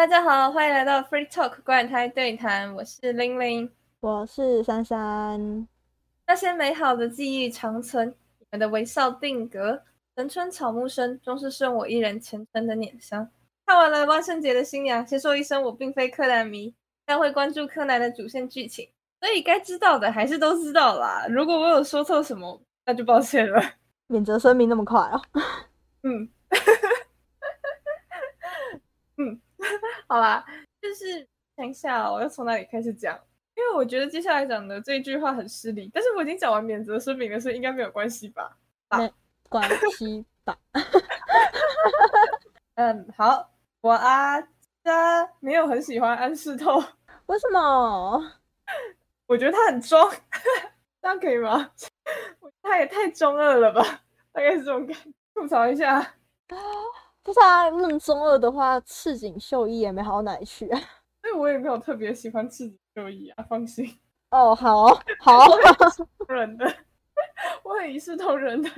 [0.00, 5.68] 大家好，欢迎来到 Free Talk 怪胎对谈，我是玲玲，我是珊珊。
[6.26, 8.08] 那些美好的记忆长存，
[8.38, 9.82] 你们的微笑定格。
[10.14, 13.28] 人春草木深，终是剩我一人虔诚的念想。
[13.66, 16.74] 看完了万圣节的新娘，先说一声，我并非柯南迷，
[17.04, 18.88] 但会关注柯南的主线剧情，
[19.20, 21.26] 所以该知道的还是都知道啦。
[21.28, 23.62] 如果我有说错什么，那就抱歉了。
[24.06, 25.20] 免责声明那么快哦？
[26.04, 26.26] 嗯，
[29.18, 29.38] 嗯，
[30.08, 30.44] 好啦，
[30.80, 31.26] 就是
[31.56, 33.18] 想一下，我要从哪里开始讲？
[33.56, 38.56] 因为我觉得接下来讲的这一句话很失礼，但是我已经讲完免责声明了，所以应该没有关系吧？
[38.96, 39.12] 没
[39.48, 40.56] 关系吧？
[42.76, 43.50] 嗯，好，
[43.82, 44.40] 我啊
[44.82, 46.82] 家没有很喜欢安室透，
[47.26, 48.32] 为什么？
[49.26, 50.10] 我觉得他很装，
[51.02, 51.70] 这样可以吗？
[52.62, 53.82] 他也太中二了吧，
[54.32, 55.10] 大概是这种感觉。
[55.34, 56.14] 吐槽一下，
[57.22, 60.80] 不是啊，论中二的话，赤井秀一也没好到哪里去啊。
[61.20, 63.98] 所以我也没有特别喜欢赤井秀一啊，放心。
[64.30, 64.86] 哦，好
[65.20, 65.46] 好，
[66.28, 66.64] 人的，
[67.62, 68.70] 我很一视同仁的。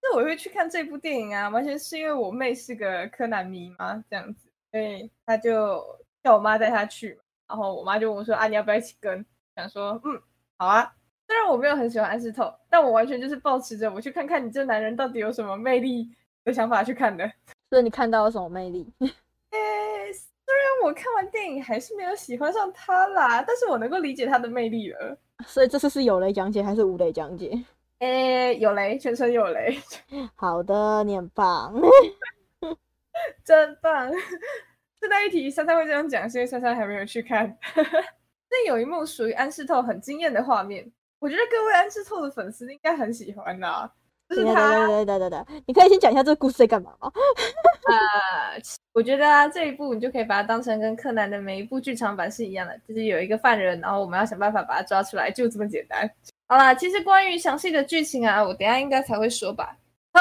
[0.00, 5.84] 那我会去看这部电影啊，完全是因为我妹是个柯南迷嘛，这样子，所以她就
[6.22, 9.24] 叫我妈带她去，然后我妈就问我说：“啊，你要不要一起跟？”
[9.56, 10.22] 想说：“嗯，
[10.56, 10.94] 好啊。”
[11.26, 16.10] 虽然我没有很喜欢安室透，但我完全就是抱持着我去看看你这男人到底有什么魅力
[16.42, 17.30] 的想法去看的。
[17.68, 18.90] 所以你看到了什么魅力？
[19.00, 25.18] 诶，虽然我看完电影还是没有喜欢上他啦，但是我能够理解他的魅力了。
[25.46, 27.52] 所以这次是有雷讲解还是无雷讲解？
[27.98, 29.78] 诶，有雷，全程有雷。
[30.34, 31.74] 好的，你很棒，
[33.44, 34.10] 真棒。
[35.00, 37.58] 这道一提，珊珊会这样讲，是因为珊珊还没有去看。
[38.50, 43.92] 那有一幕属于安室透很惊艳的画面，我觉得各位安室透的粉丝应该很喜欢啦。
[44.07, 47.10] 就是他，对对对对对，你可以先讲一下这个故事在干嘛吗？
[47.88, 48.60] 呃，
[48.92, 56.10] 我觉得啊，这一部你就可以把它当成跟柯南的每一部剧场版是一样的，就是有一个犯人，然后我们要想办法把他抓出来，就这么简单。
[56.46, 59.76] 好啦，其实关于详细的剧情啊，我等下应该才会说吧。
[60.12, 60.20] 好，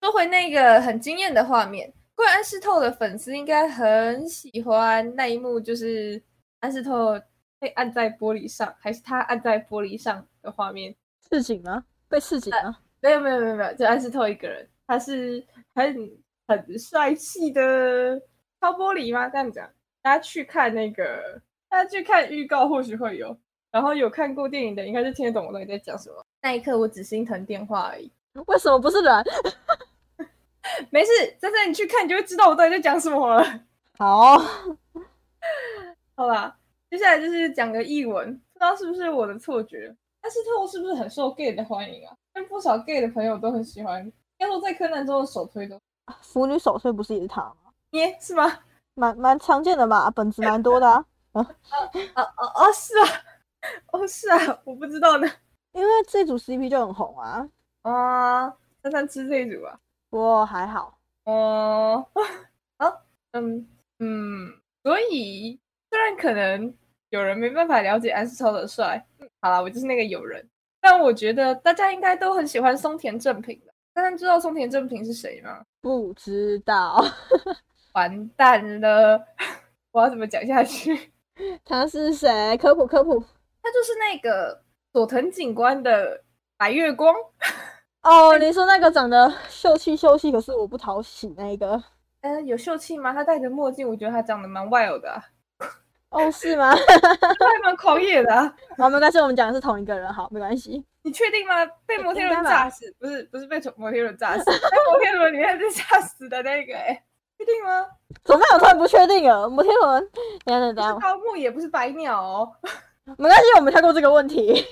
[0.00, 6.20] 说回那个很惊艳的画面，关于安室透的粉丝应该很喜欢那一幕，就是
[6.58, 7.20] 安室透
[7.60, 10.92] 被按在玻璃上，还是他按在玻璃上的画面？
[11.28, 11.84] 刺警吗？
[12.08, 12.76] 被刺警吗？
[13.04, 15.44] 没有没有没有没有，就安室透一个人，他是
[15.74, 16.10] 很
[16.48, 18.18] 很帅气的
[18.62, 19.28] 敲玻璃吗？
[19.28, 19.70] 这样讲，
[20.00, 21.38] 大家去看那个，
[21.68, 23.36] 大家去看预告或许会有，
[23.70, 26.24] 然后有看过电影的应该是听得懂我到底在讲什么。
[26.40, 28.10] 那一刻我只心疼电话而已，
[28.46, 29.24] 为什么不是人？
[30.88, 33.60] 没事，珊珊你去看你就会知道我到底在讲什么了。
[33.98, 34.38] 好，
[36.16, 36.56] 好吧，
[36.88, 42.16] 接下来就是讲个译文，不知道是不是我的错觉，安室透是不是很受 gay 的欢迎啊？
[42.32, 45.78] 但不少 gay 的朋友都很喜欢，要说在柯南中的首推都，
[46.22, 47.70] 腐女首推不是也是他吗？
[47.90, 48.50] 耶，是吗？
[48.94, 51.04] 蛮蛮常见的吧，本子蛮多的啊。
[51.34, 51.42] 啊
[52.14, 53.06] 啊啊啊，是啊，
[53.92, 55.28] 哦是啊，我不知道呢。
[55.72, 57.46] 因为这组 CP 就很红啊。
[57.82, 58.48] 啊，
[58.82, 59.78] 珊珊吃这一组啊？
[60.08, 60.96] 我还好。
[61.26, 62.06] 哦，
[62.78, 62.90] 啊，
[63.32, 63.68] 嗯
[63.98, 65.60] 嗯，所以
[65.90, 66.74] 虽然可能
[67.14, 70.44] 有人没办法了解安室透的帅，嗯，好了，我就是那个有人。
[70.80, 73.72] 但我觉得大家应该都很喜欢松田正平的。
[73.94, 75.62] 大家知道松田正平是谁吗？
[75.80, 77.00] 不知道，
[77.94, 79.24] 完蛋了，
[79.92, 81.12] 我要怎么讲下去？
[81.64, 82.56] 他是谁？
[82.56, 83.20] 科普科普。
[83.62, 84.60] 他就是那个
[84.92, 86.20] 佐藤警官的
[86.58, 87.14] 白月光。
[88.02, 91.80] 哦，你说那个长得秀气秀气，可是我不讨喜那个。
[92.22, 93.12] 嗯，有秀气吗？
[93.12, 95.22] 他戴着墨镜，我觉得他长得蛮 wild 的。
[96.14, 96.74] 哦，是吗？
[97.38, 98.32] 他还蛮狂野的。
[98.78, 100.84] 好，没关系，我们讲的是同一个人，好，没关系。
[101.02, 101.66] 你确定吗？
[101.84, 102.90] 被摩天轮炸死？
[102.98, 107.04] 不是，不是被摩天轮炸死，在摩天轮里面被炸死的那个，哎，
[107.36, 107.86] 确定吗？
[108.24, 109.48] 怎么有突然不确定了？
[109.48, 110.08] 摩天轮，
[110.44, 112.50] 等等等，高木也不是白鸟哦。
[113.18, 114.54] 没关系，我们跳过这个问题。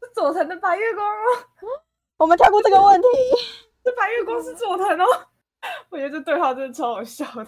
[0.00, 1.44] 是佐藤的白月光哦。
[2.16, 3.08] 我们跳过这个问题。
[3.84, 5.04] 这白月光是佐藤哦。
[5.90, 7.46] 我觉得这对话真的超好笑的。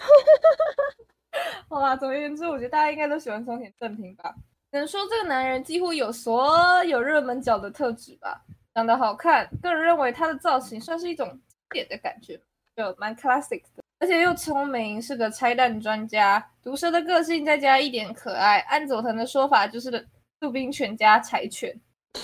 [1.69, 4.35] 好啦，总而言之，我觉得大家应该都喜欢松田正平吧。
[4.71, 8.43] 只能说这个男人几乎有所有热门角的特质吧。
[8.75, 11.41] 长得好看，个人认为他的造型算是一种经
[11.71, 12.41] 典的感觉，
[12.77, 13.83] 就蛮 classic 的。
[13.99, 16.43] 而且又聪明，是个拆弹专家。
[16.63, 20.09] 毒舌的个性再加一点可爱，按佐藤的说法就是
[20.41, 21.79] 杜宾全家柴犬。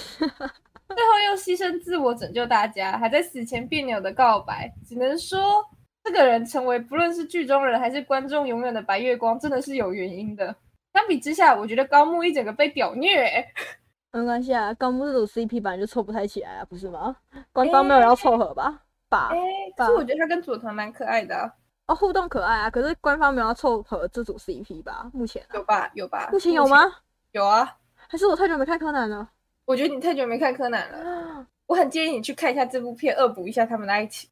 [0.09, 4.73] 最后又牺牲自我拯救大家，还在死前别扭的告白。
[4.87, 5.65] 只能说。
[6.09, 10.57] 这个人成为不论是剧中人还是观众永远的白月光，真的是有原因的。
[10.95, 13.31] 相比之下，我觉得高木一整个被屌虐。
[14.11, 17.15] 没关系啊，高木这组 CP 本来就凑不太起来啊，不是吗？
[17.53, 18.83] 官方没有要凑合吧？
[19.11, 19.29] 吧？
[19.33, 19.39] 哎，
[19.77, 21.53] 可是我觉得他跟佐藤蛮可爱的。
[21.89, 25.11] 哦，互动可爱啊，可是官方没有要凑合这组 CP 吧？
[25.13, 25.91] 目前啊有吧？
[25.93, 26.31] 有吧？
[26.33, 26.67] 目前有？
[26.67, 26.91] 吗？
[27.33, 27.77] 有啊。
[28.09, 29.29] 还是我太久没看柯南了？
[29.67, 34.31] 我觉得你太久没看柯南了，我很建议你去看一下这部片，恶补一下他们的爱情。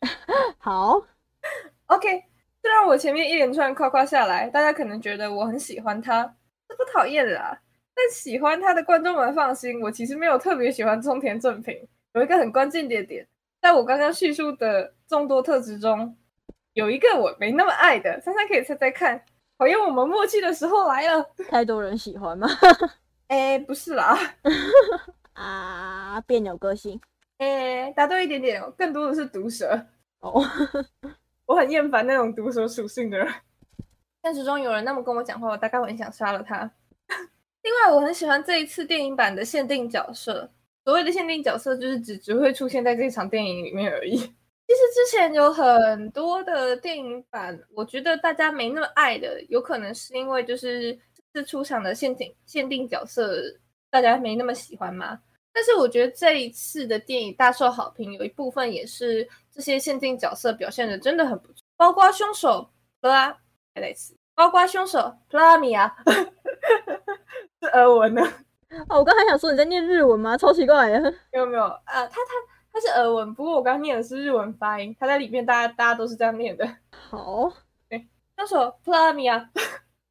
[0.58, 1.02] 好
[1.86, 2.24] ，OK，
[2.62, 6.22] 虽然我前面一连串夸夸下来，大家可能觉得我很喜欢他，
[6.68, 7.58] 这不讨厌啦。
[7.94, 11.76] 但喜欢他的观众们放心，我其实没有特别喜欢中田正平。
[12.14, 13.26] 有一个很关键的点，
[13.60, 16.16] 在我刚刚叙述的众多特质中，
[16.74, 19.20] 有一个我没那么爱的，珊珊可以猜猜看。
[19.58, 21.26] 考验我们默契的时候来了。
[21.48, 22.46] 太多人喜欢吗？
[23.26, 24.16] 哎，不是啦，
[25.34, 27.00] 啊，别扭个性
[27.38, 29.86] 哎，答对一点点哦，更多的是毒蛇。
[30.20, 30.44] 哦。
[31.46, 33.26] 我很厌烦那种毒蛇属性的人。
[34.22, 36.70] 现实中有人那么跟我讲话，我大概会很想杀了他。
[37.62, 40.50] 另外，我很喜欢这一次电影版的限定角色。
[40.84, 44.16] 所谓的限定角色，就是只只会出现在这场电影里面而已。
[44.16, 50.92] 其实之前有很多的电影版，我觉得大家没那么爱的，有可能是因为就是
[51.32, 53.40] 这次出场的限定限定角色
[53.88, 55.18] 大家没那么喜欢嘛。
[55.58, 62.70] 但是我觉得这一次的电影大受好评，有一部分也是这些限定角色表现的真的很不错，包括凶手
[63.00, 63.36] 普拉
[63.74, 65.92] 再来一次，包括凶手普拉米亚
[67.60, 68.22] 是俄文的，
[68.88, 70.36] 哦，我刚才想说你在念日文吗？
[70.36, 71.00] 超奇怪的。
[71.32, 72.32] 没有没有啊，他他
[72.72, 76.64] 他是俄文，不过我刚刚念的是日文发音，他在里面大家大家都是这样念的。
[76.94, 77.52] 好，
[78.36, 79.50] 凶手普拉米亚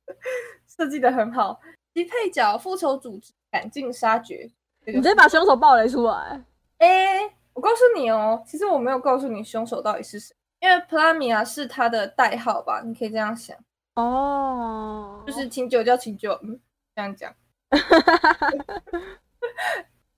[0.68, 1.58] 设计的很好，
[1.94, 4.52] 及配角复仇组织赶尽杀绝。
[4.88, 6.44] 你直接把凶手爆雷出来。
[6.78, 7.19] 哎，
[7.54, 13.57] 我告诉你哦，其实我没有告诉你凶手到底是谁，因为普拉米亚是他的代号吧，你可以这样想，
[13.95, 16.57] 哦，就是请酒叫请酒，嗯，
[16.95, 17.34] 这样讲。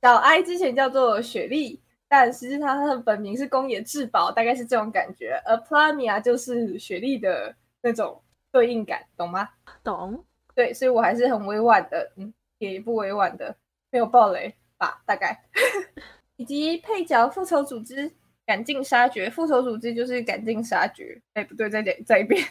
[0.02, 5.42] 小哀之前叫做雪莉，但实际上他的本名是宫野志保，大概是这种感觉。
[5.46, 8.22] 而普拉米亚就是雪莉的那种
[8.52, 9.50] 对应感，懂吗？
[9.84, 10.24] 懂。
[10.54, 13.56] 对，所以我还是很委婉的，嗯，也不委婉的，
[13.92, 15.40] 没有暴雷吧，大概。
[16.38, 18.12] 以及配角复仇组织
[18.48, 22.44] 赶尽杀绝，复仇组织就是赶尽杀绝，哎，不对，再讲再一遍。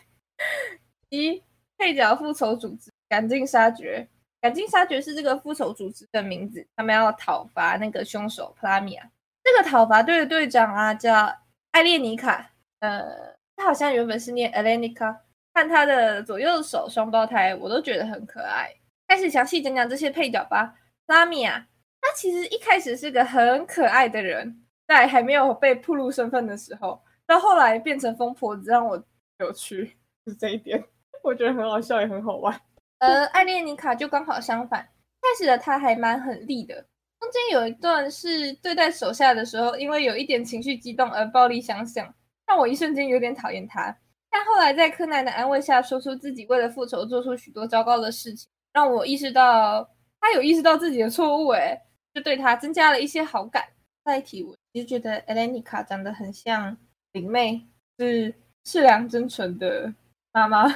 [1.10, 1.42] 一
[1.76, 4.06] 配角复仇组织赶尽杀绝，
[4.40, 9.10] 赶尽杀绝是这个复仇组织的名字，他们要讨伐那个凶手普拉米亚。
[9.42, 11.34] 这个讨伐队的队长啊叫
[11.72, 15.16] 艾列尼卡，呃，他好像原本是念 Elenica。
[15.54, 18.72] 看他的左右手双胞胎，我都觉得很可爱。
[19.08, 20.76] 开始详细讲讲这些配角吧。
[21.06, 21.66] 拉米亚，
[22.00, 29.02] 他其实一开始是个很可爱的人，在还没有被暴露身份的时候，到后来变成疯婆子，让我
[29.40, 29.96] 有趣，
[30.26, 30.82] 是这一点，
[31.22, 32.60] 我觉得很好笑，也很好玩。
[33.00, 34.80] 而艾列尼卡就刚好相反，
[35.20, 36.74] 开始的他还蛮狠厉的，
[37.20, 42.12] 中间有一段是对待手下的时候，因为有一点情绪激动而暴力相向，
[42.46, 43.96] 让我一瞬间有点讨厌他。
[44.30, 49.88] 但后来在柯南的安慰下，说出自己为了复仇做出许多糟糕的事情，让我意识到
[50.20, 51.80] 他有意识到自己的错误，哎，
[52.14, 53.64] 就对他增加了一些好感。
[54.04, 56.76] 再提，我其实觉得 Elenica 长得很像
[57.12, 57.60] 灵妹，
[57.98, 58.34] 是
[58.64, 59.92] 赤良真纯的
[60.32, 60.66] 妈妈。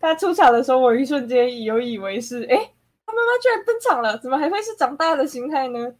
[0.00, 2.56] 她出场的时候，我一瞬间有以为是，哎，
[3.06, 5.94] 她妈妈居然登场了，怎么还会是长大的形态呢？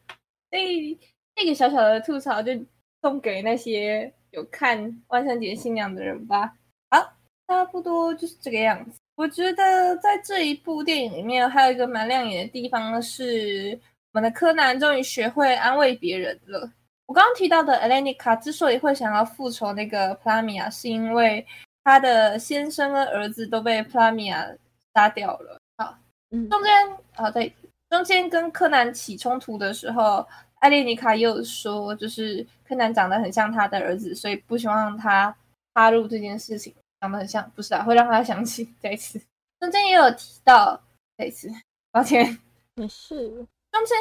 [0.51, 0.99] 所以
[1.37, 2.53] 这个小小的吐槽就
[3.03, 6.53] 送给那些有看万圣节新娘的人吧。
[6.91, 7.13] 好
[7.47, 8.99] 差不多就是这个样子。
[9.15, 13.79] 我觉得在这一部电影里面，还有一个蛮亮眼的地方是，
[14.17, 16.73] 我们的柯南终于学会安慰别人了。
[17.05, 21.47] 我刚刚提到的 Elenica 之所以会想要复仇那个普拉米亚，是因为
[21.85, 24.49] 他的先生跟儿子都被普拉米亚
[24.95, 25.61] 杀掉了。
[25.77, 25.95] 好，
[26.31, 26.73] 嗯，中间
[27.17, 27.55] 啊对，
[27.91, 30.27] 中间跟柯南起冲突的时候，
[30.61, 35.37] 艾列尼卡也有说，就是柯南长得很像他的儿子，所以不希望他
[35.75, 36.75] 插入这件事情。
[37.03, 39.21] 长得很像，不是啊，会让他想起 这一次。
[39.61, 40.83] 中间也有提到
[41.19, 41.51] 这一次，
[41.93, 42.39] 抱歉，
[42.77, 43.47] 没事。
[43.77, 43.99] 中间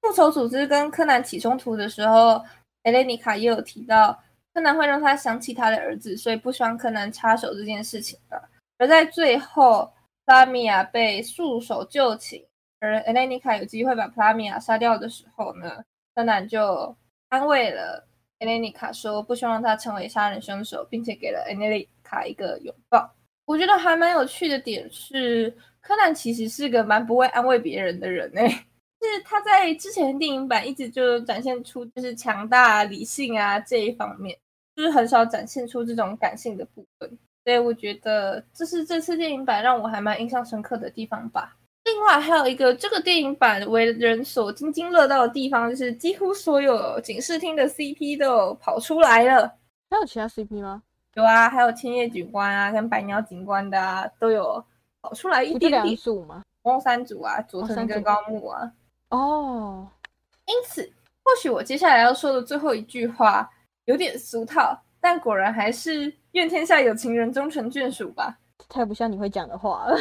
[0.00, 2.40] 复仇组织跟柯南起冲突的时候，
[2.84, 4.16] 艾蕾尼卡也有提到
[4.54, 8.40] 柯南会让他想起他的儿子，所以不希望柯南插手这件事情的。
[8.78, 9.92] 而在最后，
[10.24, 12.44] 普拉米亚被束手就擒，
[12.78, 15.82] 而艾蕾尼卡有机会把普拉米亚杀掉的时候呢，
[16.14, 16.96] 柯南就
[17.28, 18.06] 安慰了
[18.38, 23.12] 艾蕾尼卡，说不希望他成为杀人凶手，并且给了艾蕾卡一个拥抱。
[23.46, 28.64] 我觉得还蛮有趣的点是，柯南其实是个蛮不会安慰别人的人诶、
[29.08, 34.38] 是他在之前电影版一直就展现出就是强大、理性啊这一方面，
[34.76, 37.18] 就是很少展现出这种感性的部分。
[37.44, 41.56] 所以我觉得这是这次电影版让我还蛮印象深刻的地方吧。
[41.84, 49.50] 另外还有一个这个电影版为人所津津乐道的地方，就是几乎所有警视厅的 CP 都有跑出来了。
[49.90, 50.82] 还有其他 CP 吗？
[51.14, 54.62] 有啊，还有千叶警官啊，跟白鸟警官的啊，都有
[55.00, 55.96] 跑出来一不是两。
[55.96, 56.42] 组吗？
[56.64, 58.60] 翁山组啊，佐藤跟高木啊。
[58.64, 58.72] 哦，
[59.10, 60.82] 因此，
[61.24, 63.48] 或许我接下来要说的最后一句话
[63.84, 68.38] 有点俗套，但果然还是愿天下有情人终成眷属吧？
[68.68, 69.96] 太不像你会讲的话了，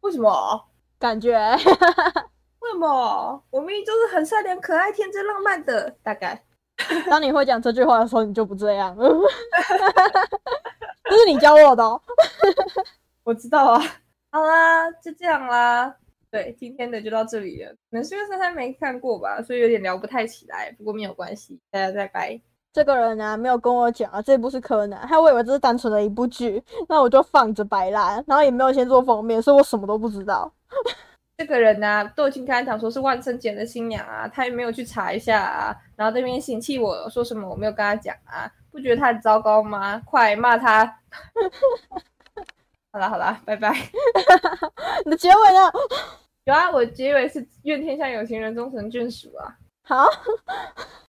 [0.00, 0.64] 为什么？
[0.98, 1.38] 感觉
[2.60, 3.44] 为什么？
[3.50, 6.44] 我明明就是很善良、可爱、天真、浪漫的，大概。
[7.08, 9.08] 当你会讲这句话的时候，你就不这样了。
[11.04, 12.00] 这是你教我的、哦。
[13.24, 13.82] 我知道啊。
[14.30, 15.94] 好啦，就这样啦。
[16.30, 17.70] 对，今天的就到这里了。
[17.70, 20.70] 可能是因为珊珊没看过吧，所以有点聊不太起来。
[20.76, 22.38] 不过没有关系，大家再拜。
[22.72, 30.52] 这个人啊，没有跟我讲啊，这部是柯南，还我以为这是单纯的一部剧，那我就放着白烂，然后也没有先做封面，所以我什么都不知道。
[31.38, 40.02] 这个人呢、都已经跟他讲说是万圣节的新娘啊，他也没有去查一下啊，然后这边嫌弃我说什么我没有跟他讲啊，不觉得他很糟糕吗？
[40.04, 40.98] 快骂他！
[42.98, 43.72] 好啦好啦，拜拜。
[45.06, 45.70] 你的结尾呢？
[46.46, 49.54] 有啊，我结尾是愿天下有情人终成眷属啊。
[49.84, 50.08] 好。